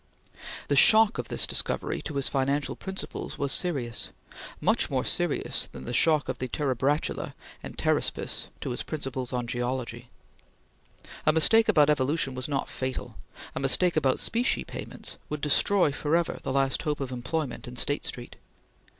[0.67, 4.09] The shock of this discovery to his financial principles was serious;
[4.59, 9.45] much more serious than the shock of the Terebratula and Pteraspis to his principles of
[9.45, 10.09] geology.
[11.27, 13.15] A mistake about Evolution was not fatal;
[13.53, 18.03] a mistake about specie payments would destroy forever the last hope of employment in State
[18.03, 18.37] Street.